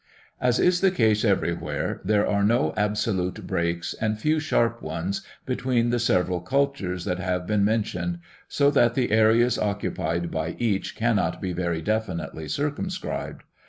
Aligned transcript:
As 0.39 0.57
is 0.59 0.81
the 0.81 0.89
case 0.89 1.23
everywhere, 1.23 2.01
there 2.03 2.25
are 2.25 2.41
no 2.43 2.73
absolute 2.75 3.45
breaks 3.45 3.93
and 3.93 4.17
few 4.17 4.39
sharp 4.39 4.81
ones 4.81 5.21
between 5.45 5.91
the 5.91 5.99
several 5.99 6.39
cultures 6.41 7.05
that 7.05 7.19
have 7.19 7.45
been 7.45 7.63
mentioned, 7.63 8.17
so 8.47 8.71
that 8.71 8.95
the 8.95 9.11
areas 9.11 9.59
occupied 9.59 10.31
by 10.31 10.55
each 10.57 10.95
cannot 10.95 11.39
be 11.39 11.53
very 11.53 11.83
definitely 11.83 12.47
circumscribed. 12.47 13.43